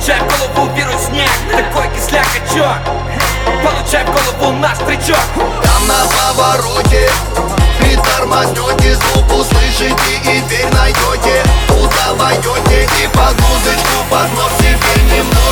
[0.00, 2.74] Получай в голову снег, Такой кисляк, а чё?
[3.62, 5.18] Получай в голову наш стричок.
[5.62, 7.10] Там на повороте
[7.78, 9.92] Притормознете, звук услышите
[10.24, 15.49] и дверь найдете Куда войдете и под музычку под нос себе немного